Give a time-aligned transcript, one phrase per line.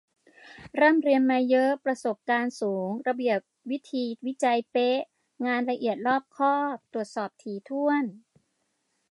[0.79, 3.39] ร่ำเรียนมาเยอะ ประสบการณ์สูง ระเบียบ
[3.71, 4.97] วิธีวิจัยเป๊ะ
[5.45, 8.05] งานละเอียด รอบคอบ ตรวจสอบถี่ถ้วน